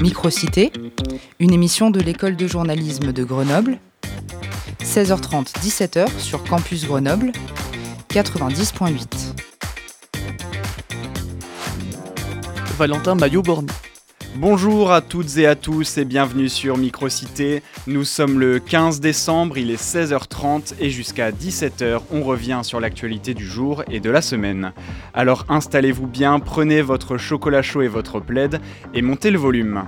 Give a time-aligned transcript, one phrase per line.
[0.00, 0.72] Microcité,
[1.40, 3.78] une émission de l'école de journalisme de Grenoble,
[4.82, 7.32] 16h30, 17h sur Campus Grenoble,
[8.08, 9.34] 90.8.
[12.78, 13.68] Valentin Maillot-Borny.
[14.36, 17.62] Bonjour à toutes et à tous et bienvenue sur Microcité.
[17.88, 23.34] Nous sommes le 15 décembre, il est 16h30 et jusqu'à 17h, on revient sur l'actualité
[23.34, 24.72] du jour et de la semaine.
[25.14, 28.60] Alors installez-vous bien, prenez votre chocolat chaud et votre plaid
[28.94, 29.84] et montez le volume.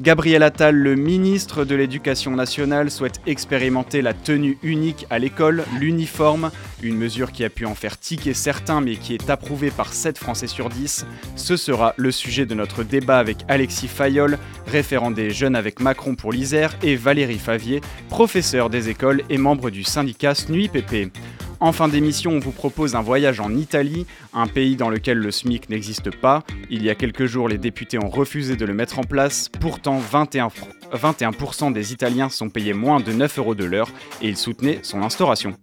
[0.00, 6.50] Gabriel Attal, le ministre de l'Éducation nationale, souhaite expérimenter la tenue unique à l'école, l'uniforme,
[6.82, 10.18] une mesure qui a pu en faire tiquer certains mais qui est approuvée par 7
[10.18, 11.06] Français sur 10.
[11.34, 16.14] Ce sera le sujet de notre débat avec Alexis Fayol, référent des jeunes avec Macron
[16.14, 21.10] pour l'Isère, et Valérie Favier, professeur des écoles et membre du syndicat SNUIPP.
[21.58, 25.30] En fin d'émission, on vous propose un voyage en Italie, un pays dans lequel le
[25.30, 26.44] SMIC n'existe pas.
[26.68, 29.48] Il y a quelques jours, les députés ont refusé de le mettre en place.
[29.48, 30.50] Pourtant, 21%,
[30.92, 33.88] 21 des Italiens sont payés moins de 9 euros de l'heure
[34.20, 35.54] et ils soutenaient son instauration.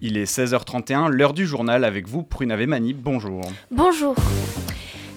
[0.00, 2.92] Il est 16h31, l'heure du journal avec vous, Pruna Vemani.
[2.92, 3.40] Bonjour.
[3.70, 4.14] Bonjour.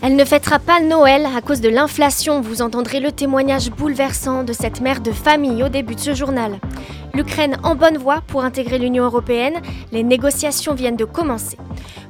[0.04, 2.40] Elle ne fêtera pas Noël à cause de l'inflation.
[2.42, 6.60] Vous entendrez le témoignage bouleversant de cette mère de famille au début de ce journal.
[7.14, 9.56] L'Ukraine en bonne voie pour intégrer l'Union européenne.
[9.92, 11.58] Les négociations viennent de commencer.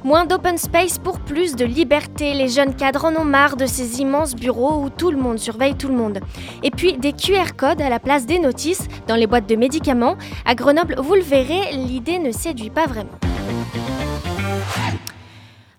[0.04, 2.34] Moins d'open space pour plus de liberté.
[2.34, 5.74] Les jeunes cadres en ont marre de ces immenses bureaux où tout le monde surveille
[5.74, 6.20] tout le monde.
[6.62, 10.16] Et puis des QR codes à la place des notices dans les boîtes de médicaments.
[10.44, 13.18] À Grenoble, vous le verrez, l'idée ne séduit pas vraiment.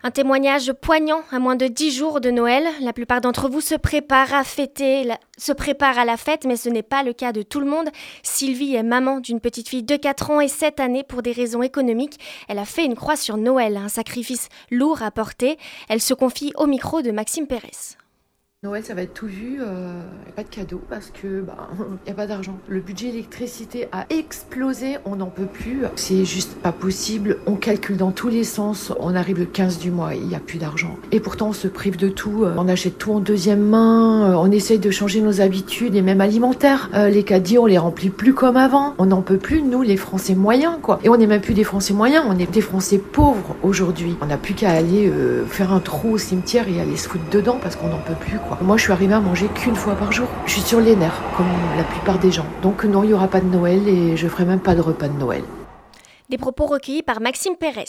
[0.02, 2.66] Un témoignage poignant à moins de dix jours de Noël.
[2.80, 5.06] La plupart d'entre vous se préparent à fêter,
[5.38, 7.90] se préparent à la fête, mais ce n'est pas le cas de tout le monde.
[8.24, 11.64] Sylvie est maman d'une petite fille de 4 ans et cette année, pour des raisons
[11.64, 15.58] économiques, elle a fait une croix sur Noël, un sacrifice lourd à porter.
[15.90, 17.98] Elle se confie au micro de Maxime Pérez.
[18.62, 20.02] Noël, ça va être tout vu, euh,
[20.36, 21.70] pas de cadeau parce que bah,
[22.06, 22.58] n'y a pas d'argent.
[22.68, 25.84] Le budget électricité a explosé, on n'en peut plus.
[25.96, 27.38] C'est juste pas possible.
[27.46, 28.92] On calcule dans tous les sens.
[29.00, 30.98] On arrive le 15 du mois, il n'y a plus d'argent.
[31.14, 32.44] Et pourtant, on se prive de tout.
[32.58, 34.36] On achète tout en deuxième main.
[34.36, 36.90] On essaye de changer nos habitudes et même alimentaires.
[36.96, 38.94] Euh, les caddies, on les remplit plus comme avant.
[38.98, 41.00] On n'en peut plus, nous, les Français moyens, quoi.
[41.06, 44.18] Et on n'est même plus des Français moyens, on est des Français pauvres aujourd'hui.
[44.20, 47.30] On n'a plus qu'à aller euh, faire un trou au cimetière et aller se foutre
[47.32, 48.38] dedans parce qu'on n'en peut plus.
[48.62, 50.28] Moi, je suis arrivée à manger qu'une fois par jour.
[50.46, 52.46] Je suis sur les nerfs, comme la plupart des gens.
[52.62, 55.08] Donc non, il n'y aura pas de Noël et je ferai même pas de repas
[55.08, 55.44] de Noël.
[56.30, 57.86] Des propos recueillis par Maxime Pérez.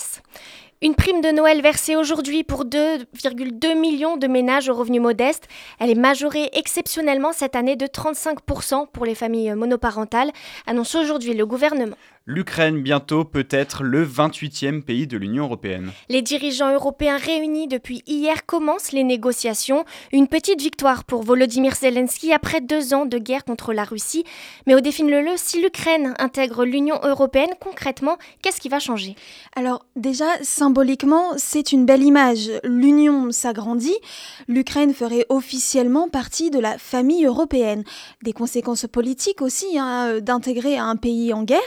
[0.82, 5.46] Une prime de Noël versée aujourd'hui pour 2,2 millions de ménages aux revenus modestes.
[5.78, 10.30] Elle est majorée exceptionnellement cette année de 35% pour les familles monoparentales,
[10.66, 11.96] annonce aujourd'hui le gouvernement.
[12.26, 15.90] L'Ukraine bientôt peut être le 28e pays de l'Union européenne.
[16.10, 19.86] Les dirigeants européens réunis depuis hier commencent les négociations.
[20.12, 24.24] Une petite victoire pour Volodymyr Zelensky après deux ans de guerre contre la Russie.
[24.66, 29.16] Mais au défine-le, si l'Ukraine intègre l'Union européenne, concrètement, qu'est-ce qui va changer?
[29.56, 32.50] Alors déjà, symboliquement, c'est une belle image.
[32.64, 33.98] L'Union s'agrandit,
[34.46, 37.82] l'Ukraine ferait officiellement partie de la famille européenne.
[38.22, 41.60] Des conséquences politiques aussi hein, d'intégrer un pays en guerre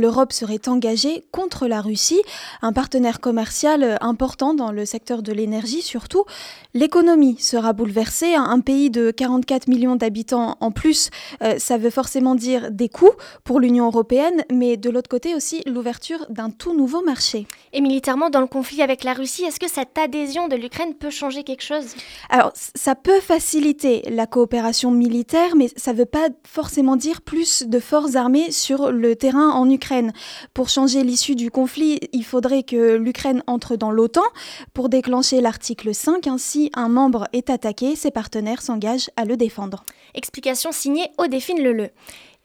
[0.00, 2.22] l'Europe serait engagée contre la Russie,
[2.62, 6.24] un partenaire commercial important dans le secteur de l'énergie surtout.
[6.72, 8.34] L'économie sera bouleversée.
[8.34, 11.10] Un pays de 44 millions d'habitants en plus,
[11.42, 13.10] euh, ça veut forcément dire des coûts
[13.44, 17.46] pour l'Union européenne, mais de l'autre côté aussi l'ouverture d'un tout nouveau marché.
[17.72, 21.10] Et militairement, dans le conflit avec la Russie, est-ce que cette adhésion de l'Ukraine peut
[21.10, 21.94] changer quelque chose?
[22.28, 27.64] Alors, ça peut faciliter la coopération militaire, mais ça ne veut pas forcément dire plus
[27.64, 29.79] de forces armées sur le terrain en Ukraine.
[30.54, 34.22] Pour changer l'issue du conflit, il faudrait que l'Ukraine entre dans l'OTAN.
[34.74, 39.84] Pour déclencher l'article 5, ainsi un membre est attaqué, ses partenaires s'engagent à le défendre.
[40.14, 41.90] Explication signée Odéphine Leleu.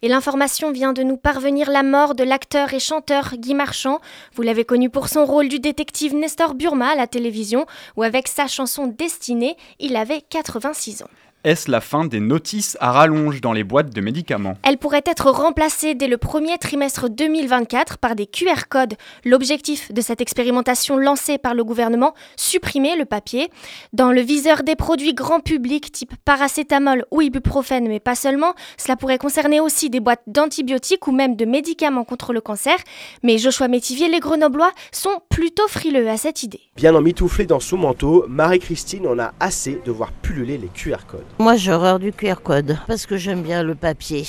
[0.01, 3.99] Et l'information vient de nous parvenir la mort de l'acteur et chanteur Guy Marchand.
[4.35, 7.65] Vous l'avez connu pour son rôle du détective Nestor Burma à la télévision,
[7.95, 11.09] ou avec sa chanson Destinée, il avait 86 ans.
[11.45, 14.55] Est-ce la fin des notices à rallonge dans les boîtes de médicaments?
[14.63, 18.95] Elle pourrait être remplacée dès le premier trimestre 2024 par des QR codes.
[19.23, 23.51] L'objectif de cette expérimentation lancée par le gouvernement, supprimer le papier.
[23.93, 28.95] Dans le viseur des produits grand public type paracétamol ou ibuprofène, mais pas seulement, cela
[28.95, 32.75] pourrait concerner aussi des boîtes d'antibiotiques ou même de médicaments contre le cancer.
[33.21, 36.61] Mais Joshua Métivier, les Grenoblois sont plutôt frileux à cette idée.
[36.75, 41.21] Bien emmitouflée dans son manteau, Marie-Christine en a assez de voir pulluler les QR codes.
[41.37, 44.23] Moi, j'ai horreur du QR code parce que j'aime bien le papier.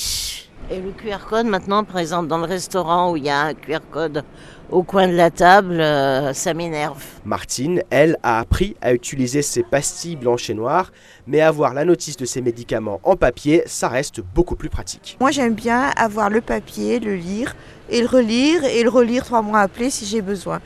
[0.72, 3.78] Et le QR code maintenant présent dans le restaurant où il y a un QR
[3.92, 4.24] code
[4.70, 7.00] au coin de la table, euh, ça m'énerve.
[7.24, 10.90] Martine, elle, a appris à utiliser ses pastilles blanches et noires,
[11.28, 15.16] mais avoir la notice de ses médicaments en papier, ça reste beaucoup plus pratique.
[15.20, 17.54] Moi j'aime bien avoir le papier, le lire
[17.88, 20.60] et le relire et le relire trois mois après si j'ai besoin.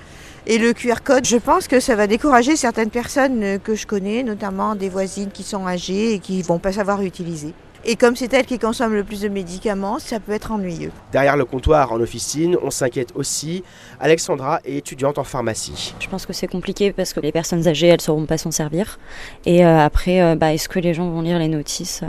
[0.47, 4.23] Et le QR code, je pense que ça va décourager certaines personnes que je connais,
[4.23, 7.55] notamment des voisines qui sont âgées et qui ne vont pas savoir utiliser.
[7.85, 10.93] Et comme c'est elle qui consomme le plus de médicaments, ça peut être ennuyeux.
[11.13, 13.65] Derrière le comptoir en officine, on s'inquiète aussi.
[14.01, 15.95] Alexandra est étudiante en pharmacie.
[15.99, 18.51] Je pense que c'est compliqué parce que les personnes âgées, elles ne sauront pas s'en
[18.51, 18.99] servir.
[19.47, 22.09] Et euh, après, euh, bah, est-ce que les gens vont lire les notices euh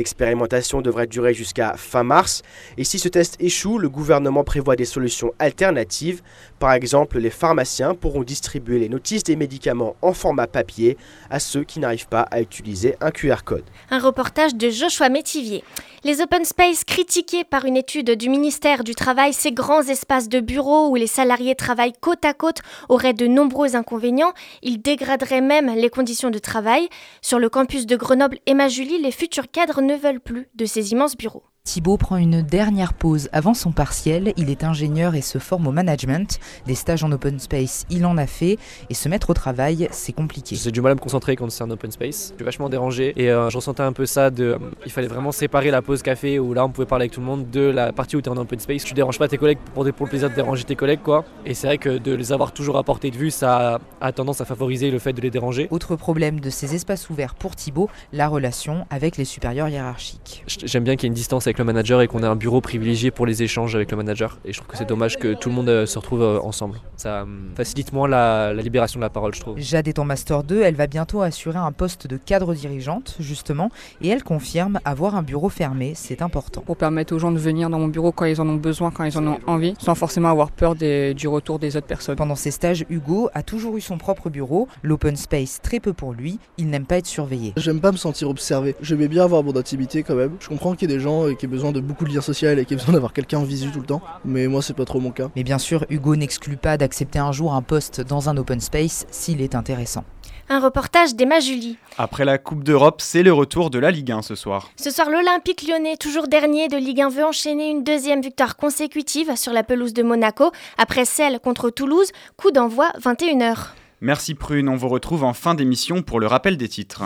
[0.00, 2.40] L'expérimentation devrait durer jusqu'à fin mars
[2.78, 6.22] et si ce test échoue, le gouvernement prévoit des solutions alternatives.
[6.58, 10.96] Par exemple, les pharmaciens pourront distribuer les notices des médicaments en format papier
[11.28, 13.64] à ceux qui n'arrivent pas à utiliser un QR code.
[13.90, 15.62] Un reportage de Joshua Métivier.
[16.02, 20.40] Les open space critiqués par une étude du ministère du Travail, ces grands espaces de
[20.40, 24.32] bureaux où les salariés travaillent côte à côte auraient de nombreux inconvénients.
[24.62, 26.88] Ils dégraderaient même les conditions de travail.
[27.20, 30.92] Sur le campus de Grenoble, Emma Julie, les futurs cadres ne veulent plus de ces
[30.92, 31.44] immenses bureaux.
[31.64, 34.32] Thibaut prend une dernière pause avant son partiel.
[34.36, 36.40] Il est ingénieur et se forme au management.
[36.66, 38.58] Des stages en open space, il en a fait.
[38.88, 40.56] Et se mettre au travail, c'est compliqué.
[40.56, 42.30] J'ai du mal à me concentrer quand c'est un open space.
[42.30, 43.12] Je suis vachement dérangé.
[43.16, 44.58] Et euh, je ressentais un peu ça de.
[44.86, 47.26] il fallait vraiment séparer la pause café où là on pouvait parler avec tout le
[47.26, 48.82] monde de la partie où tu es en open space.
[48.82, 51.24] Tu déranges pas tes collègues pour, pour le plaisir de déranger tes collègues, quoi.
[51.44, 54.40] Et c'est vrai que de les avoir toujours à portée de vue, ça a tendance
[54.40, 55.68] à favoriser le fait de les déranger.
[55.70, 60.42] Autre problème de ces espaces ouverts pour Thibaut, la relation avec les supérieurs hiérarchiques.
[60.46, 62.60] J'aime bien qu'il y ait une distance avec le manager et qu'on ait un bureau
[62.60, 64.38] privilégié pour les échanges avec le manager.
[64.44, 66.80] Et je trouve que c'est dommage que tout le monde euh, se retrouve euh, ensemble.
[66.96, 69.58] Ça hum, facilite moins la, la, libération de la parole, je trouve.
[69.58, 73.70] Jade est en Master 2, elle va bientôt assurer un poste de cadre dirigeante, justement,
[74.00, 76.60] et elle confirme avoir un bureau fermé, c'est important.
[76.60, 79.02] Pour permettre aux gens de venir dans mon bureau quand ils en ont besoin, quand
[79.02, 82.14] ils en ont envie, sans forcément avoir peur des, du retour des autres personnes.
[82.14, 86.12] Pendant ses stages, Hugo a toujours eu son propre bureau, l'open space très peu pour
[86.12, 87.54] lui, il n'aime pas être surveillé.
[87.56, 90.36] J'aime pas me sentir observé, j'aimais bien avoir mon intimité quand même.
[90.38, 92.58] Je comprends qu'il y ait des gens qui aient besoin de beaucoup de lien social
[92.58, 94.84] et qui aient besoin d'avoir quelqu'un en visu tout le temps, mais moi c'est pas
[94.84, 95.30] trop mon cas.
[95.34, 99.06] Mais bien sûr, Hugo n'exclut pas d'accepter un jour un poste dans un open space
[99.10, 100.04] s'il est intéressant.
[100.50, 101.78] Un reportage d'Emma Julie.
[101.96, 104.68] Après la Coupe d'Europe, c'est le retour de la Ligue 1 ce soir.
[104.76, 109.34] Ce soir, l'Olympique lyonnais, toujours dernier de Ligue 1, veut enchaîner une deuxième victoire consécutive
[109.36, 113.68] sur la pelouse de Monaco, après celle contre Toulouse, coup d'envoi 21h.
[114.02, 117.04] Merci Prune, on vous retrouve en fin d'émission pour le rappel des titres.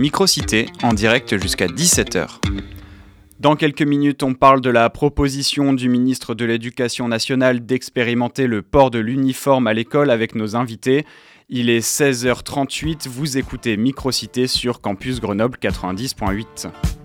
[0.00, 2.40] Microcité, en direct jusqu'à 17h.
[3.38, 8.62] Dans quelques minutes, on parle de la proposition du ministre de l'Éducation nationale d'expérimenter le
[8.62, 11.04] port de l'uniforme à l'école avec nos invités.
[11.50, 16.99] Il est 16h38, vous écoutez Microcité sur Campus Grenoble 90.8.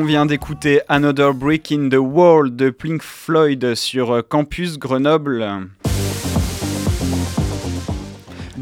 [0.00, 5.46] On vient d'écouter Another Brick in the Wall de Pink Floyd sur Campus Grenoble.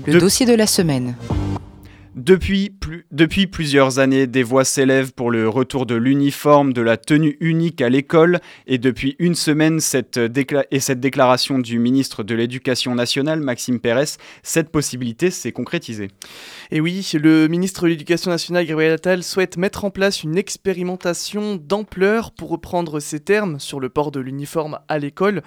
[0.05, 1.15] Le dossier de la semaine.
[2.19, 7.81] Depuis, plusieurs années, des voix s'élèvent pour le retour de l'uniforme, de la tenue unique
[7.81, 10.19] à l'école, et depuis une semaine, cette
[10.73, 16.09] et cette déclaration du ministre de l'Éducation nationale, Maxime Pérez, cette possibilité s'est concrétisée.
[16.73, 21.55] Et oui, le ministre de l'Éducation nationale, Gabriel Attal, souhaite mettre en place une expérimentation
[21.55, 25.43] d'ampleur, pour reprendre ses termes, sur le port de l'uniforme à l'école.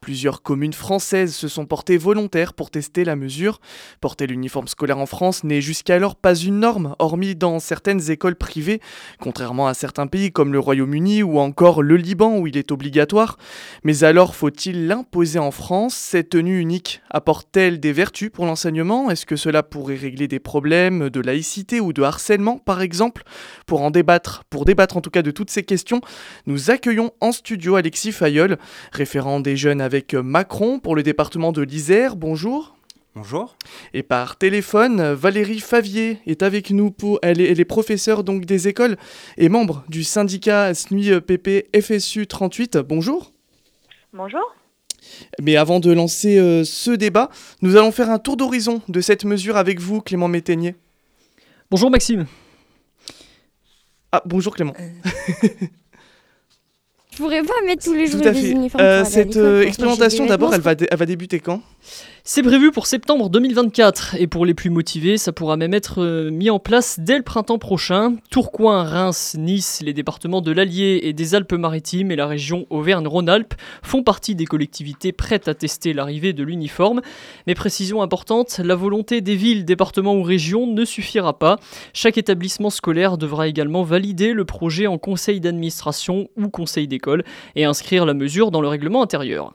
[0.00, 3.60] Plusieurs communes françaises se sont portées volontaires pour tester la mesure.
[4.00, 8.80] Porter l'uniforme scolaire en France n'est jusqu'alors pas une norme, hormis dans certaines écoles privées,
[9.20, 13.38] contrairement à certains pays comme le Royaume-Uni ou encore le Liban où il est obligatoire.
[13.84, 15.94] Mais alors faut-il l'imposer en France?
[15.94, 19.10] Cette tenue unique apporte-t-elle des vertus pour l'enseignement?
[19.10, 23.22] Est-ce que cela pourrait régler des problèmes de laïcité ou de harcèlement par exemple?
[23.66, 26.00] Pour en débattre, pour débattre en tout cas de toutes ces questions,
[26.46, 28.58] nous accueillons en studio Alexis Fayol,
[28.92, 32.16] référent des jeunes avec Macron pour le département de l'Isère.
[32.16, 32.76] Bonjour.
[33.14, 33.56] Bonjour.
[33.92, 36.90] Et par téléphone, Valérie Favier est avec nous.
[36.90, 38.96] Pour, elle, est, professeure donc des écoles
[39.36, 42.78] et membre du syndicat SNUI PP FSU 38.
[42.78, 43.32] Bonjour.
[44.14, 44.54] Bonjour.
[45.42, 47.28] Mais avant de lancer euh, ce débat,
[47.60, 50.74] nous allons faire un tour d'horizon de cette mesure avec vous, Clément Métainier.
[51.70, 52.26] Bonjour Maxime.
[54.10, 54.74] Ah, bonjour Clément.
[54.80, 55.48] Euh.
[57.12, 58.82] Je pourrais pas mettre tous les jours des uniformes.
[58.82, 61.60] Euh, cette euh, expérimentation, d'abord, elle va, elle va débuter quand?
[62.24, 66.30] C'est prévu pour septembre 2024 et pour les plus motivés, ça pourra même être euh,
[66.30, 68.14] mis en place dès le printemps prochain.
[68.30, 74.04] Tourcoing, Reims, Nice, les départements de l'Allier et des Alpes-Maritimes et la région Auvergne-Rhône-Alpes font
[74.04, 77.00] partie des collectivités prêtes à tester l'arrivée de l'uniforme.
[77.48, 81.58] Mais précision importante, la volonté des villes, départements ou régions ne suffira pas.
[81.92, 87.24] Chaque établissement scolaire devra également valider le projet en conseil d'administration ou conseil d'école
[87.56, 89.52] et inscrire la mesure dans le règlement intérieur.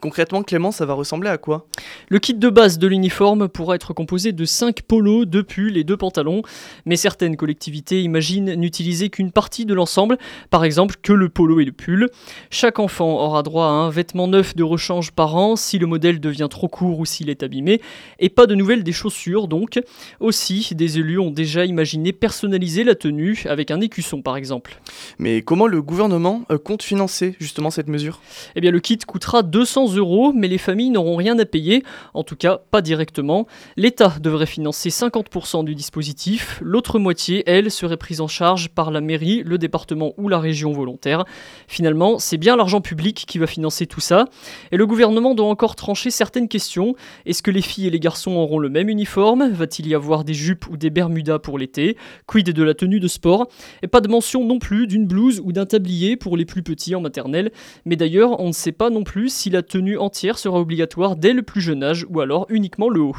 [0.00, 1.68] Concrètement, Clément, ça va ressembler à quoi?
[2.10, 5.84] Le kit de base de l'uniforme pourra être composé de 5 polos, 2 pulls et
[5.84, 6.42] 2 pantalons,
[6.86, 10.18] mais certaines collectivités imaginent n'utiliser qu'une partie de l'ensemble,
[10.50, 12.08] par exemple que le polo et le pull.
[12.50, 16.20] Chaque enfant aura droit à un vêtement neuf de rechange par an si le modèle
[16.20, 17.80] devient trop court ou s'il est abîmé,
[18.18, 19.78] et pas de nouvelles des chaussures donc.
[20.20, 24.80] Aussi, des élus ont déjà imaginé personnaliser la tenue avec un écusson par exemple.
[25.18, 28.20] Mais comment le gouvernement euh, compte financer justement cette mesure?
[28.56, 31.82] Eh bien le kit coûtera 200 euros, mais les familles n'auront rien à payer
[32.14, 33.46] en tout cas pas directement.
[33.76, 39.00] L'État devrait financer 50% du dispositif, l'autre moitié, elle, serait prise en charge par la
[39.00, 41.24] mairie, le département ou la région volontaire.
[41.66, 44.26] Finalement, c'est bien l'argent public qui va financer tout ça,
[44.72, 46.94] et le gouvernement doit encore trancher certaines questions.
[47.26, 49.48] Est-ce que les filles et les garçons auront le même uniforme?
[49.50, 51.96] Va-t-il y avoir des jupes ou des bermudas pour l'été?
[52.26, 53.48] Quid de la tenue de sport?
[53.82, 56.94] Et pas de mention non plus d'une blouse ou d'un tablier pour les plus petits
[56.94, 57.52] en maternelle.
[57.84, 61.32] Mais d'ailleurs, on ne sait pas non plus si la tenue entière sera obligatoire dès
[61.32, 63.16] le plus jeune âge ou alors uniquement le haut.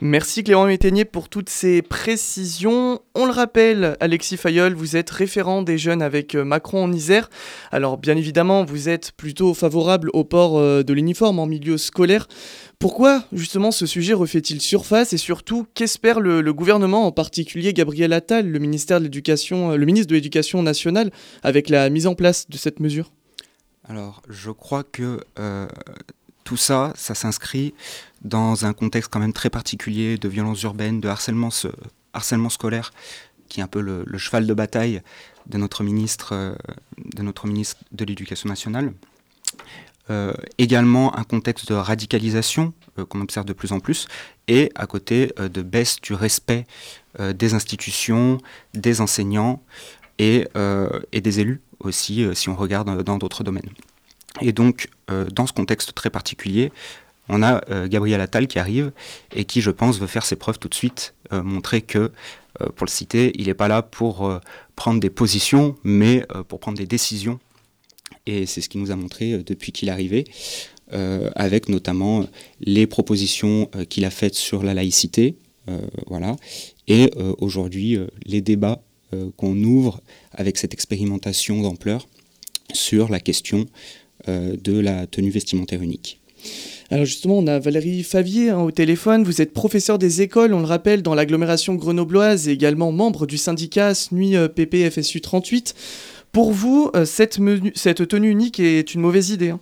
[0.00, 3.00] Merci Clément Métainier pour toutes ces précisions.
[3.14, 7.30] On le rappelle, Alexis Fayol, vous êtes référent des jeunes avec euh, Macron en Isère.
[7.70, 12.28] Alors bien évidemment, vous êtes plutôt favorable au port euh, de l'uniforme en milieu scolaire.
[12.78, 15.12] Pourquoi justement ce sujet refait-il surface?
[15.12, 20.08] Et surtout qu'espère le, gouvernement, en particulier Gabriel Attal, le, ministère de euh, le ministre
[20.08, 21.10] de l'Éducation nationale,
[21.42, 23.12] avec la mise en place de cette mesure?
[23.84, 25.20] Alors, je crois que
[26.44, 27.74] tout ça, ça s'inscrit
[28.22, 31.50] dans un contexte quand même très particulier de violence urbaine, de harcèlement,
[32.50, 32.92] scolaire,
[33.48, 35.02] qui est un peu le, cheval de bataille
[35.46, 36.54] de notre ministre, euh,
[37.92, 38.92] de, l'Éducation nationale.
[40.10, 44.06] Euh, également un contexte de radicalisation euh, qu'on observe de plus en plus,
[44.48, 46.66] et à côté de baisse du respect
[47.18, 48.38] des institutions,
[48.74, 49.62] des enseignants
[50.18, 50.48] et
[51.12, 53.70] des élus aussi, si on regarde dans d'autres domaines.
[54.40, 56.72] Et donc, euh, dans ce contexte très particulier,
[57.28, 58.92] on a euh, Gabriel Attal qui arrive
[59.34, 62.10] et qui, je pense, veut faire ses preuves tout de suite, euh, montrer que,
[62.74, 64.40] pour le citer, il n'est pas là pour
[64.74, 67.38] prendre des positions, mais pour prendre des décisions.
[68.26, 70.24] Et c'est ce qu'il nous a montré depuis qu'il est arrivé,
[71.36, 72.26] avec notamment
[72.60, 75.36] les propositions qu'il a faites sur la laïcité,
[76.08, 76.34] voilà,
[76.88, 77.96] et aujourd'hui
[78.26, 78.82] les débats
[79.36, 80.00] qu'on ouvre
[80.32, 82.08] avec cette expérimentation d'ampleur
[82.72, 83.66] sur la question
[84.26, 86.20] de la tenue vestimentaire unique.
[86.90, 89.22] Alors justement, on a Valérie Favier hein, au téléphone.
[89.22, 93.38] Vous êtes professeur des écoles, on le rappelle, dans l'agglomération grenobloise et également membre du
[93.38, 95.74] syndicat SNUI PPFSU 38.
[96.32, 97.38] Pour vous, euh, cette,
[98.08, 99.60] tenue unique est une mauvaise idée hein?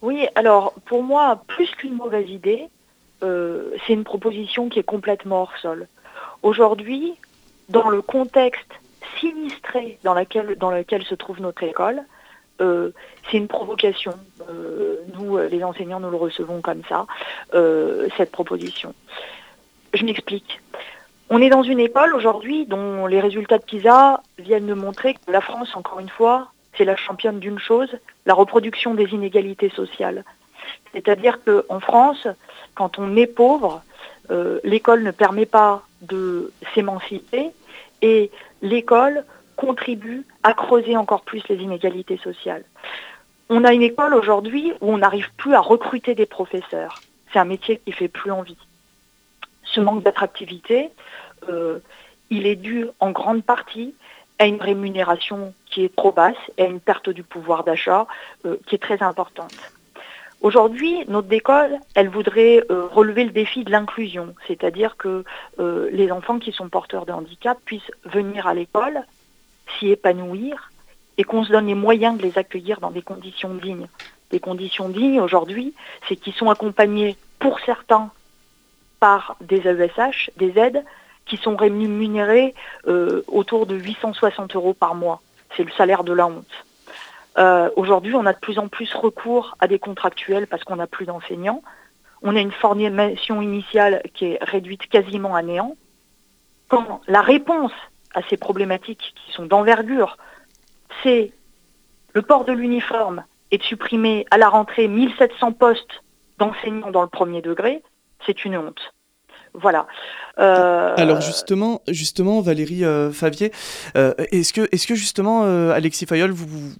[0.00, 2.68] Oui, alors pour moi, plus qu'une mauvaise idée,
[3.24, 5.88] euh, c'est une proposition qui est complètement hors sol.
[6.42, 7.14] Aujourd'hui,
[7.68, 8.70] dans le contexte
[9.18, 12.02] sinistrée dans laquelle se trouve notre école,
[12.60, 12.90] euh,
[13.30, 14.14] c'est une provocation.
[14.48, 17.06] Euh, nous, les enseignants, nous le recevons comme ça,
[18.16, 18.94] cette proposition.
[19.94, 20.60] Je m'explique.
[21.30, 25.30] On est dans une école aujourd'hui dont les résultats de PISA viennent de montrer que
[25.30, 27.90] la France, encore une fois, c'est la championne d'une chose,
[28.24, 30.24] la reproduction des inégalités sociales.
[30.92, 32.26] C'est-à-dire qu'en France,
[32.74, 33.82] quand on est pauvre,
[34.30, 37.50] euh, l'école ne permet pas de s'émanciper
[38.00, 38.30] et
[38.62, 39.24] l'école
[39.58, 42.64] contribue à creuser encore plus les inégalités sociales.
[43.50, 47.00] On a une école aujourd'hui où on n'arrive plus à recruter des professeurs.
[47.32, 48.56] C'est un métier qui fait plus envie.
[49.64, 50.90] Ce manque d'attractivité,
[51.48, 51.80] euh,
[52.30, 53.94] il est dû en grande partie
[54.38, 58.06] à une rémunération qui est trop basse et à une perte du pouvoir d'achat
[58.46, 59.56] euh, qui est très importante.
[60.40, 65.24] Aujourd'hui, notre école, elle voudrait euh, relever le défi de l'inclusion, c'est-à-dire que
[65.58, 69.02] les enfants qui sont porteurs de handicap puissent venir à l'école,
[69.78, 70.70] s'y épanouir,
[71.16, 73.88] et qu'on se donne les moyens de les accueillir dans des conditions dignes.
[74.30, 75.74] Des conditions dignes, aujourd'hui,
[76.08, 78.10] c'est qu'ils sont accompagnés, pour certains,
[79.00, 80.84] par des AESH, des aides,
[81.26, 82.54] qui sont rémunérés
[82.86, 85.20] euh, autour de 860 euros par mois.
[85.56, 86.46] C'est le salaire de la honte.
[87.38, 90.86] Euh, aujourd'hui, on a de plus en plus recours à des contractuels parce qu'on n'a
[90.86, 91.62] plus d'enseignants.
[92.22, 95.76] On a une formation initiale qui est réduite quasiment à néant.
[96.68, 97.72] Quand la réponse
[98.14, 100.16] à ces problématiques qui sont d'envergure,
[101.02, 101.32] c'est
[102.14, 106.02] le port de l'uniforme et de supprimer à la rentrée 1700 postes
[106.38, 107.82] d'enseignants dans le premier degré,
[108.26, 108.94] c'est une honte.
[109.54, 109.86] Voilà.
[110.38, 113.52] Euh, Alors justement, justement, Valérie euh, Favier,
[113.94, 116.74] est-ce que, est-ce que justement, Alexis Fayol, vous,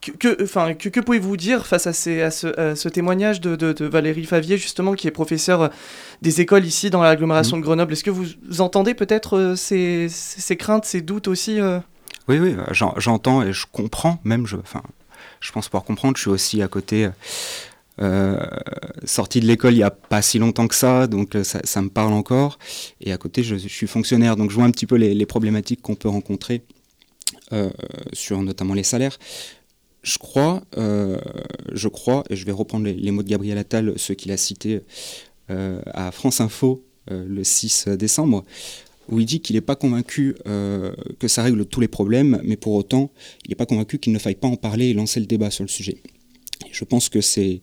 [0.00, 4.24] que, enfin, que, que pouvez-vous dire face à, ces, à, ce, témoignage de, de, Valérie
[4.24, 5.70] Favier, justement, qui est professeur
[6.22, 7.60] des écoles ici dans l'agglomération mmh.
[7.60, 7.92] de Grenoble?
[7.92, 8.26] Est-ce que vous
[8.60, 11.80] entendez peut-être euh, ces, ces, craintes, ces doutes aussi euh?
[12.28, 14.46] Oui, oui, j'entends et je comprends même.
[14.46, 14.82] Je, enfin,
[15.40, 16.16] je pense pouvoir comprendre.
[16.16, 17.08] Je suis aussi à côté.
[18.00, 18.38] Euh,
[19.02, 21.82] sorti de l'école il n'y a pas si longtemps que ça, donc euh, ça, ça
[21.82, 22.58] me parle encore.
[23.00, 25.26] Et à côté, je, je, suis fonctionnaire, donc je vois un petit peu les, les
[25.26, 26.62] problématiques qu'on peut rencontrer
[27.52, 27.70] euh,
[28.12, 29.18] sur notamment les salaires.
[30.08, 31.18] Je crois, euh,
[31.74, 34.80] je crois, et je vais reprendre les, mots de Gabriel Attal, ceux qu'il a cités
[35.50, 38.42] euh, à France Info euh, le 6 décembre,
[39.10, 42.72] où il dit qu'il n'est pas convaincu que ça règle tous les problèmes, mais pour
[42.72, 43.10] autant,
[43.44, 45.64] il n'est pas convaincu qu'il ne faille pas en parler et lancer le débat sur
[45.64, 45.98] le sujet.
[46.70, 47.60] je pense que c'est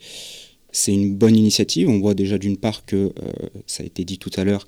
[0.72, 1.88] c'est une bonne initiative.
[1.88, 3.14] On voit déjà d'une part que,
[3.66, 4.68] ça a été dit tout à l'heure,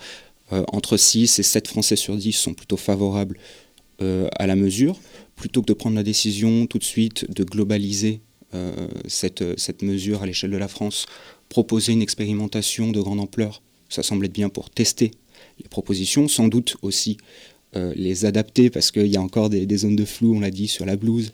[0.52, 3.38] entre 6 et 7 Français sur 10 sont plutôt favorables
[4.00, 4.98] à la mesure
[5.38, 8.19] plutôt que de prendre la décision tout de suite de globaliser
[8.54, 11.06] euh, cette, cette mesure à l'échelle de la France,
[11.47, 15.12] proposer une expérimentation de grande ampleur, ça semble être bien pour tester
[15.60, 17.17] les propositions, sans doute aussi
[17.76, 20.67] euh, les adapter, parce qu'il y a encore des, zones de flou, on l'a dit,
[20.67, 21.34] sur la blouse,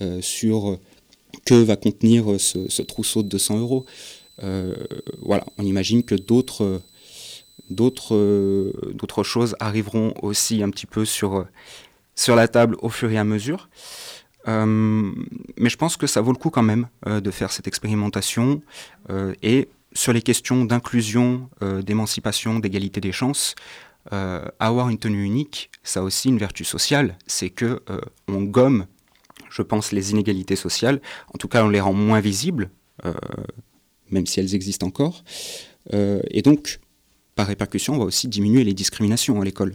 [0.00, 0.78] euh, sur
[1.44, 3.84] que va contenir ce, ce, trousseau de 200 euros.
[5.20, 6.80] voilà, on imagine que d'autres
[7.70, 11.46] d'autres choses arriveront aussi un petit peu sur
[12.14, 13.68] sur la table au fur et à mesure.
[14.48, 15.12] Euh,
[15.56, 18.62] mais je pense que ça vaut le coup quand même euh, de faire cette expérimentation
[19.10, 23.54] euh, et sur les questions d'inclusion, d'émancipation, d'égalité des chances,
[24.58, 27.82] avoir une tenue unique, ça a aussi une vertu sociale, c'est que
[28.26, 28.86] on gomme,
[29.50, 31.02] je pense, les inégalités sociales.
[31.34, 32.70] En tout cas, on les rend moins visibles,
[34.10, 35.24] même si elles existent encore.
[35.92, 36.80] et donc,
[37.34, 39.74] par répercussion, on va aussi diminuer les discriminations à l'école.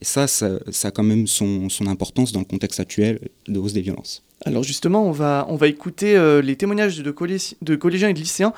[0.00, 3.82] Et ça, ça, a quand même son, importance dans le contexte actuel de hausse des
[3.82, 4.22] violences.
[4.46, 8.18] Alors justement, on va, on va écouter euh, les témoignages de, de, collégiens et de
[8.18, 8.54] lycéens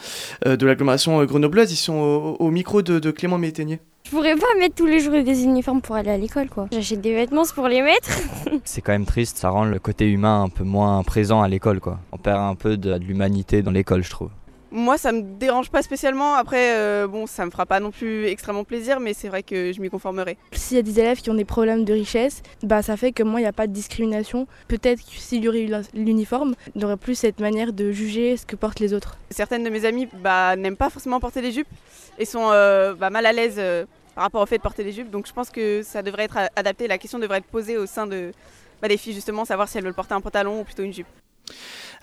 [0.47, 1.73] euh, de l'agglomération euh, grenobloise.
[1.73, 3.81] Ils sont au, micro de, Clément Métainier.
[4.05, 6.69] Je pourrais pas mettre tous les jours des uniformes pour aller à l'école, quoi.
[6.71, 8.11] J'achète des vêtements pour les mettre.
[8.65, 11.81] C'est quand même triste, ça rend le côté humain un peu moins présent à l'école,
[11.81, 11.99] quoi.
[12.13, 14.31] On perd un peu de l'humanité dans l'école, je trouve.
[14.75, 16.35] Moi, ça me dérange pas spécialement.
[16.35, 19.71] Après, euh, bon, ça me fera pas non plus extrêmement plaisir, mais c'est vrai que
[19.71, 20.39] je m'y conformerai.
[20.53, 23.23] S'il y a des élèves qui ont des problèmes de richesse, bah ça fait que
[23.23, 24.47] moi, il n'y a pas de discrimination.
[24.69, 28.39] Peut-être que s'il y aurait eu l'uniforme, il n'y aurait plus cette manière de juger
[28.39, 29.19] ce que portent les autres.
[29.29, 31.69] Certaines de mes amies bah, n'aiment pas forcément porter des jupes
[32.19, 34.93] et sont euh, bah, mal à l'aise euh, par rapport au fait de porter des
[34.93, 35.11] jupes.
[35.11, 36.89] Donc je pense que ça devrait être adapté.
[36.89, 38.33] La question devrait être posée au sein de,
[38.81, 41.07] bah, des filles, justement, savoir si elles veulent porter un pantalon ou plutôt une jupe.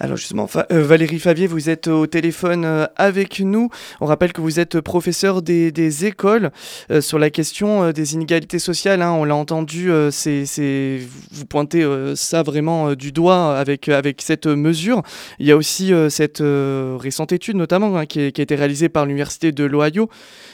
[0.01, 3.69] Alors justement, euh, Valérie Favier, vous êtes au téléphone euh, avec nous.
[3.99, 6.51] On rappelle que vous êtes professeur des, écoles
[6.89, 9.01] euh, sur la question des inégalités sociales.
[9.01, 9.11] Hein.
[9.11, 11.85] on l'a entendu, vous pointez
[12.15, 15.03] ça vraiment du doigt avec, avec cette mesure.
[15.39, 19.51] Il y a aussi cette récente étude notamment hein, qui, a été réalisée par l'Université
[19.51, 20.09] de l'Ohio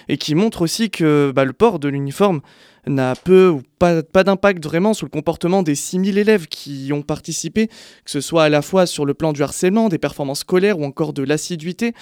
[0.10, 2.42] et qui montre aussi que bah, le port de l'uniforme
[2.88, 6.94] n'a peu ou pas, pas d'impact vraiment sur le comportement des 6000 élèves qui y
[6.94, 10.40] ont participé, que ce soit à la fois sur le plan du harcèlement, des performances
[10.40, 11.94] scolaires ou encore de l'assiduité.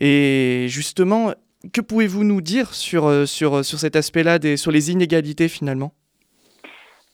[0.00, 1.32] Et justement,
[1.72, 5.92] que pouvez-vous nous dire sur, euh, sur, sur cet aspect-là, sur les inégalités finalement?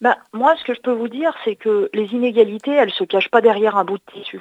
[0.01, 3.05] Bah, Moi, ce que je peux vous dire, c'est que les inégalités, elles ne se
[3.05, 4.41] cachent pas derrière un bout de tissu.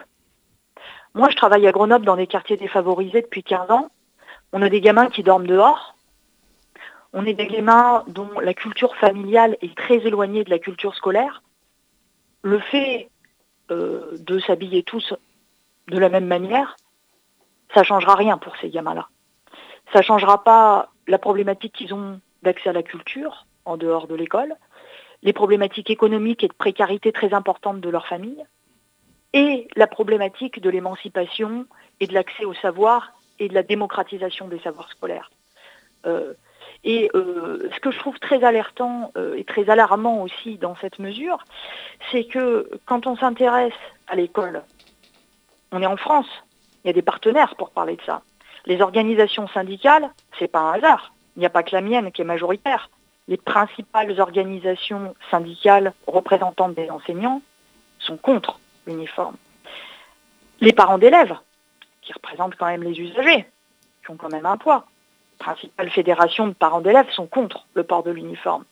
[1.14, 3.90] Moi, je travaille à Grenoble dans des quartiers défavorisés depuis 15 ans.
[4.54, 5.96] On a des gamins qui dorment dehors.
[7.14, 11.44] On est des gamins dont la culture familiale est très éloignée de la culture scolaire.
[12.42, 13.10] Le fait
[13.70, 15.14] euh, de s'habiller tous
[15.88, 16.78] de la même manière,
[17.74, 19.10] ça ne changera rien pour ces gamins-là.
[19.92, 24.16] Ça ne changera pas la problématique qu'ils ont d'accès à la culture en dehors de
[24.16, 24.56] l'école,
[25.22, 28.44] les problématiques économiques et de précarité très importantes de leur famille,
[29.34, 31.66] et la problématique de l'émancipation
[32.00, 35.32] et de l'accès au savoir et de la démocratisation des savoirs scolaires.
[36.06, 36.34] Euh,
[36.84, 41.00] et euh, ce que je trouve très alertant euh, et très alarmant aussi dans cette
[41.00, 41.46] mesure,
[42.12, 43.74] c'est que quand on s'intéresse
[44.08, 44.64] à l'école,
[45.72, 46.28] on est en France,
[46.84, 48.22] il y a des partenaires pour parler de ça.
[48.66, 51.14] Les organisations syndicales, c'est pas un hasard.
[51.36, 52.90] Il n'y a pas que la mienne qui est majoritaire.
[53.28, 57.42] Les principales organisations syndicales représentantes des enseignants
[58.00, 59.36] sont contre l'uniforme.
[60.60, 61.36] Les parents d'élèves,
[62.02, 63.46] qui représentent quand même les usagers,
[64.04, 64.86] qui ont quand même un poids.
[65.42, 68.64] Les principales fédérations de parents d'élèves sont contre le port de l'uniforme.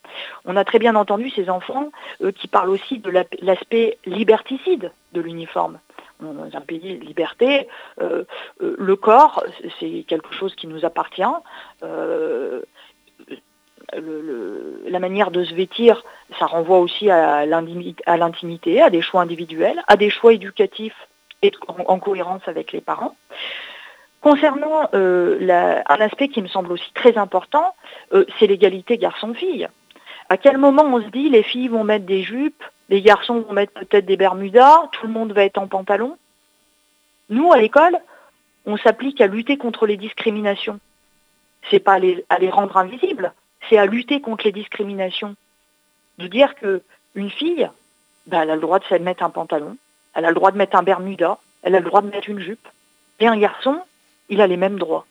[0.45, 1.89] On a très bien entendu ces enfants
[2.21, 3.09] euh, qui parlent aussi de
[3.41, 5.79] l'aspect liberticide de l'uniforme
[6.21, 7.67] dans un pays de liberté,
[8.01, 8.25] euh,
[8.61, 9.43] euh, le corps,
[9.79, 11.23] c'est quelque chose qui nous appartient.
[13.91, 16.03] La manière de se vêtir,
[16.37, 21.07] ça renvoie aussi à l'intimité, à des choix individuels, à des choix éducatifs
[21.41, 23.15] et en, cohérence avec les parents.
[24.21, 27.73] Concernant un aspect qui me semble aussi très important,
[28.11, 29.67] c'est l'égalité garçon-fille.
[30.29, 33.53] À quel moment on se dit les filles vont mettre des jupes, les garçons vont
[33.53, 36.17] mettre peut-être des bermudas, tout le monde va être en pantalon?
[37.29, 37.99] Nous, à l'école,
[38.65, 40.79] on s'applique à lutter contre les discriminations.
[41.69, 43.33] C'est pas à les, rendre invisibles,
[43.67, 45.35] c'est à lutter contre les discriminations.
[46.17, 47.69] De dire qu'une fille,
[48.27, 49.77] bah, elle a le droit de mettre un pantalon,
[50.13, 52.39] elle a le droit de mettre un bermuda, elle a le droit de mettre une
[52.39, 52.67] jupe.
[53.19, 53.81] Et un garçon,
[54.29, 55.05] il a les mêmes droits.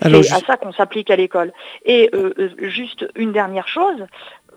[0.00, 1.52] C'est à ça qu'on s'applique à l'école.
[1.84, 4.06] Et euh, euh, juste une dernière chose,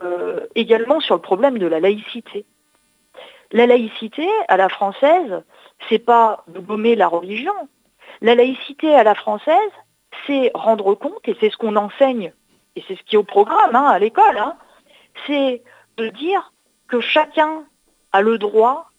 [0.04, 2.46] euh, également sur le problème de la laïcité.
[3.52, 5.44] La laïcité à la française,
[5.88, 7.54] c'est pas de gommer la religion.
[8.22, 9.72] La laïcité à la française,
[10.26, 12.34] c'est rendre compte, et c'est ce qu'on enseigne,
[12.76, 14.56] et c'est ce qui est au programme hein, à l'école, hein,
[15.26, 15.62] c'est
[15.98, 16.52] de dire
[16.88, 17.64] que chacun
[18.12, 18.90] a le droit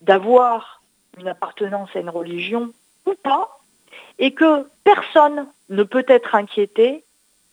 [0.00, 0.82] d'avoir
[1.18, 2.72] une appartenance à une religion
[3.06, 3.58] ou pas,
[4.18, 7.04] et que personne ne peut être inquiété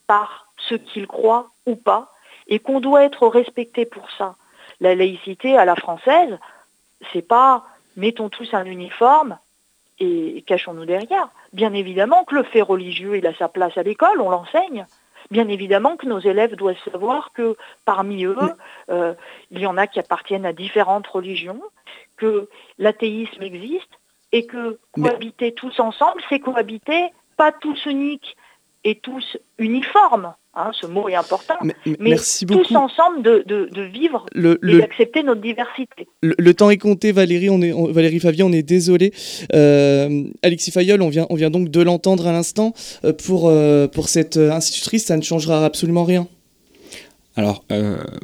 [0.07, 2.11] par ce qu'il croit ou pas,
[2.47, 4.35] et qu'on doit être respecté pour ça.
[4.79, 6.37] La laïcité à la française,
[7.11, 9.37] c'est pas mettons tous un uniforme
[9.99, 11.29] et cachons-nous derrière.
[11.53, 14.85] Bien évidemment que le fait religieux, il a sa place à l'école, on l'enseigne.
[15.29, 18.35] Bien évidemment que nos élèves doivent savoir que parmi eux,
[18.89, 19.13] euh,
[19.51, 21.61] il y en a qui appartiennent à différentes religions,
[22.17, 23.89] que l'athéisme existe,
[24.31, 28.35] et que cohabiter tous ensemble, c'est cohabiter pas tous uniques
[28.83, 30.33] et tous uniformes.
[30.53, 36.09] Hein, ce mot est important, mais, tous ensemble de, vivre et d'accepter notre diversité.
[36.21, 39.13] Le, temps est compté, Valérie, on est, Valérie Favier, on est désolé.
[39.53, 42.73] Euh, Alexis Fayol, on vient, on vient donc de l'entendre à l'instant.
[43.05, 46.27] Euh, pour, euh, pour cette institutrice, ça ne changera absolument rien.
[47.37, 47.63] Alors,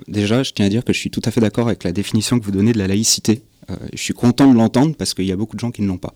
[0.09, 2.37] déjà, je tiens à dire que je suis tout à fait d'accord avec la définition
[2.39, 3.41] que vous donnez de la laïcité.
[3.69, 5.87] Euh, je suis content de l'entendre parce qu'il y a beaucoup de gens qui ne
[5.87, 6.13] l'ont pas.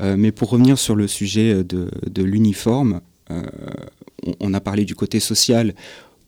[0.00, 3.42] Euh, mais pour revenir sur le sujet de, l'uniforme, euh,
[4.40, 5.74] on, a parlé du côté social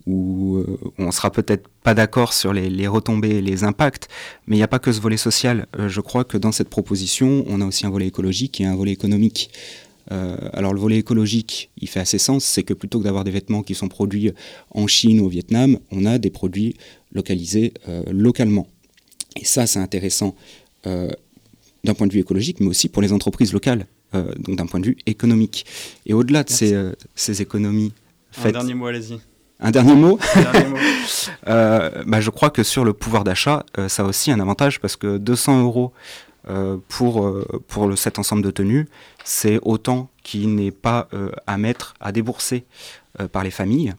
[0.06, 0.64] où
[0.96, 4.08] on sera peut-être pas d'accord sur les, retombées et les impacts,
[4.46, 5.66] mais il n'y a pas que ce volet social.
[5.86, 8.92] je crois que dans cette proposition, on a aussi un volet écologique et un volet
[8.92, 9.50] économique.
[10.10, 13.62] alors le volet écologique, il fait assez sens, c'est que plutôt que d'avoir des vêtements
[13.62, 14.32] qui sont produits
[14.70, 16.74] en Chine ou au Vietnam, on a des produits
[17.12, 17.74] localisés
[18.10, 18.66] localement.
[19.38, 20.34] Et ça, c'est intéressant
[20.86, 21.10] euh,
[21.84, 24.80] d'un point de vue écologique, mais aussi pour les entreprises locales, euh, donc d'un point
[24.80, 25.64] de vue économique.
[26.06, 27.92] Et au-delà de ces, euh, ces, économies...
[28.32, 28.46] Faites...
[28.46, 29.20] Un dernier mot, allez-y.
[29.60, 30.18] Un dernier mot,
[31.46, 35.18] bah, Je crois que sur le pouvoir d'achat, ça a aussi un avantage parce que
[35.18, 35.92] 200 euros
[36.86, 38.86] pour, pour le, cet ensemble de tenues,
[39.24, 41.08] c'est autant qui n'est pas
[41.48, 42.66] à mettre, à débourser
[43.32, 43.94] par les familles.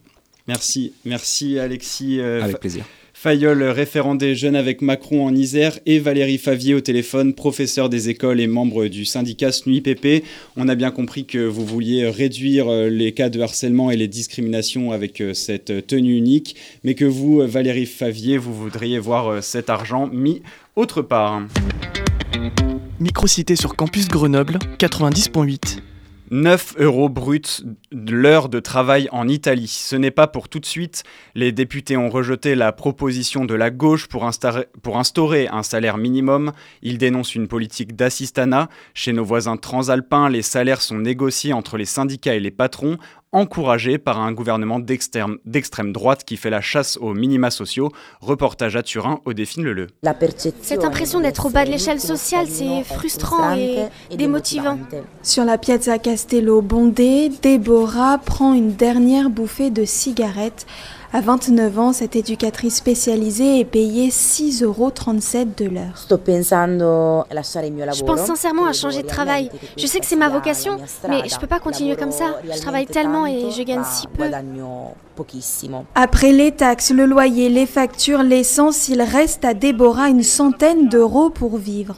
[0.48, 2.22] Merci, merci Alexis.
[2.22, 2.86] Avec plaisir.
[3.22, 8.08] Fayol, référent des jeunes avec Macron en Isère, et Valérie Favier au téléphone, professeur des
[8.08, 10.24] écoles et membre du syndicat SNUIPP.
[10.56, 14.08] On a bien compris que vous vouliez réduire euh, les cas de harcèlement et les
[14.08, 16.56] discriminations avec euh, cette tenue unique,
[16.86, 20.42] mais que vous, Valérie Favier, vous voudriez voir euh, cet argent mis
[20.78, 21.42] autre part.
[23.02, 25.80] Microcité sur campus Grenoble 90.8.
[26.32, 29.68] 9 euros bruts l'heure de travail en Italie.
[29.68, 31.04] Ce n'est pas pour tout de suite.
[31.34, 34.26] Les députés ont rejeté la proposition de la gauche pour
[34.98, 36.52] instaurer, un salaire minimum.
[36.82, 38.70] Ils dénoncent une politique d'assistanat.
[38.94, 42.98] Chez nos voisins transalpins, les salaires sont négociés entre les syndicats et les patrons
[43.32, 47.92] encouragé par un gouvernement d'extrême droite qui fait la chasse aux minima sociaux.
[48.22, 49.88] Reportage à Turin au défi Le.
[50.62, 54.80] Cette impression d'être au bas de l'échelle sociale, c'est frustrant et démotivant.
[55.22, 60.66] Sur la piazza Castello bondée, Deborah prend une dernière bouffée de cigarette
[61.12, 66.06] à 29 ans, cette éducatrice spécialisée est payée 6,37 euros de l'heure.
[67.94, 69.50] Je pense sincèrement à changer de travail.
[69.78, 72.40] Je sais que c'est ma vocation, mais je ne peux pas continuer comme ça.
[72.44, 74.26] Je travaille tellement et je gagne si peu.
[75.96, 81.30] Après les taxes, le loyer, les factures, l'essence, il reste à Déborah une centaine d'euros
[81.30, 81.96] pour vivre.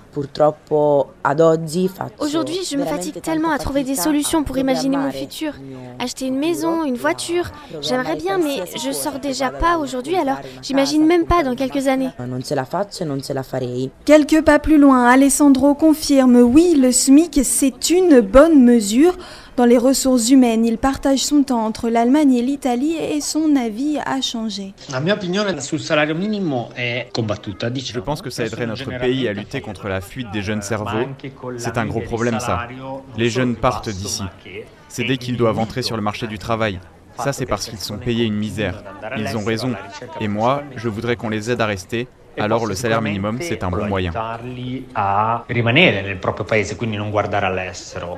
[2.19, 5.53] Aujourd'hui, je me fatigue tellement à trouver des solutions pour imaginer mon futur.
[5.99, 11.05] Acheter une maison, une voiture, j'aimerais bien, mais je sors déjà pas aujourd'hui, alors j'imagine
[11.05, 12.09] même pas dans quelques années.
[14.05, 19.17] Quelques pas plus loin, Alessandro confirme, oui, le SMIC, c'est une bonne mesure.
[19.57, 23.97] Dans les ressources humaines, il partage son temps entre l'Allemagne et l'Italie et son avis
[24.05, 24.73] a changé.
[24.89, 24.95] Je
[27.99, 31.07] pense que ça aiderait notre pays à lutter contre la fuite des jeunes cerveaux.
[31.57, 32.67] C'est un gros problème ça.
[33.17, 34.23] Les jeunes partent d'ici.
[34.87, 36.79] C'est dès qu'ils doivent entrer sur le marché du travail.
[37.23, 38.83] Ça, c'est parce qu'ils sont payés une misère.
[39.17, 39.73] Ils ont raison.
[40.19, 42.07] Et moi, je voudrais qu'on les aide à rester
[42.37, 44.11] alors le salaire minimum, c'est un bon moyen.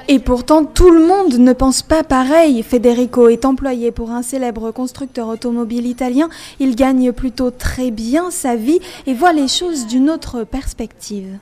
[0.07, 2.61] Et pourtant, tout le monde ne pense pas pareil.
[2.63, 6.29] Federico est employé pour un célèbre constructeur automobile italien.
[6.59, 11.37] Il gagne plutôt très bien sa vie et voit les choses d'une autre perspective.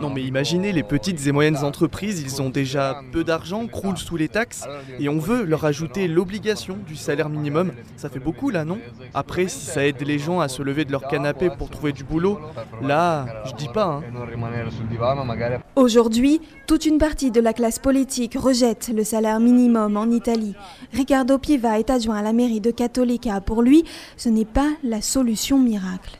[0.00, 4.16] Non mais imaginez les petites et moyennes entreprises, ils ont déjà peu d'argent, croulent sous
[4.16, 4.66] les taxes,
[4.98, 7.72] et on veut leur ajouter l'obligation du salaire minimum.
[7.96, 8.78] Ça fait beaucoup là, non
[9.14, 12.04] Après, si ça aide les gens à se lever de leur canapé pour trouver du
[12.04, 12.40] boulot,
[12.82, 14.02] là, je dis pas.
[14.02, 15.60] Hein.
[15.76, 20.54] Aujourd'hui, toute une partie de la classe politique rejette le salaire minimum en Italie.
[20.92, 23.40] Riccardo Piva est adjoint à la mairie de Cattolica.
[23.40, 23.84] Pour lui,
[24.16, 26.18] ce n'est pas la solution miracle.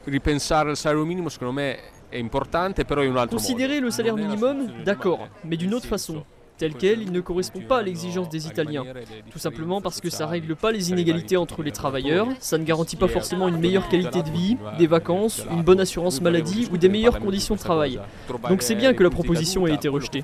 [3.30, 6.24] Considérer le salaire minimum, d'accord, mais d'une autre façon.
[6.56, 8.82] tel quel, il ne correspond pas à l'exigence des Italiens.
[9.30, 12.96] Tout simplement parce que ça règle pas les inégalités entre les travailleurs, ça ne garantit
[12.96, 16.88] pas forcément une meilleure qualité de vie, des vacances, une bonne assurance maladie ou des
[16.88, 18.00] meilleures conditions de travail.
[18.48, 20.20] Donc c'est bien que la proposition ait été rejetée.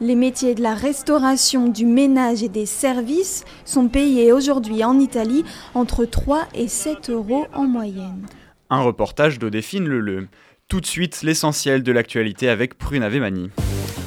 [0.00, 5.44] Les métiers de la restauration, du ménage et des services sont payés aujourd'hui en Italie
[5.74, 8.26] entre 3 et 7 euros en moyenne.
[8.70, 10.28] Un reportage d'Odéphine Leleu.
[10.68, 13.48] Tout de suite, l'essentiel de l'actualité avec Prune Avemani.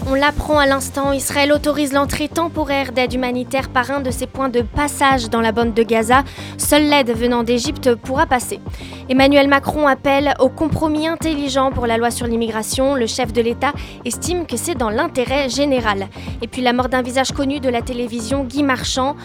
[0.06, 4.50] On l'apprend à l'instant, Israël autorise l'entrée temporaire d'aide humanitaire par un de ses points
[4.50, 6.24] de passage dans la bande de Gaza.
[6.60, 8.60] Seule l'aide venant d'Égypte pourra passer.
[9.10, 12.93] Emmanuel Macron appelle au compromis intelligent pour la loi sur l'immigration.
[12.93, 13.74] Le chef de l'État
[14.06, 16.08] estime que c'est dans l'intérêt général.
[16.43, 19.15] Et puis la mort d'un visage connu de la télévision, Guy Marchand,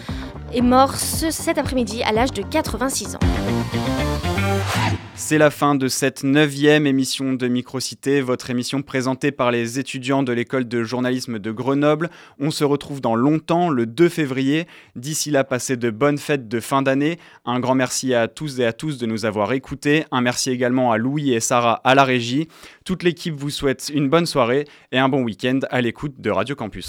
[0.53, 3.19] est mort ce, cet après-midi à l'âge de 86 ans.
[5.19, 10.21] C'est la fin de cette neuvième émission de Microcité, votre émission présentée par les étudiants
[10.21, 12.09] de l'école de journalisme de Grenoble.
[12.39, 14.67] On se retrouve dans longtemps, le 2 février.
[14.95, 17.17] D'ici là, passez de bonnes fêtes de fin d'année.
[17.45, 20.05] Un grand merci à tous et à tous de nous avoir écoutés.
[20.11, 22.47] Un merci également à Louis et Sarah à la régie.
[22.85, 26.55] Toute l'équipe vous souhaite une bonne soirée et un bon week-end à l'écoute de Radio
[26.55, 26.87] Campus.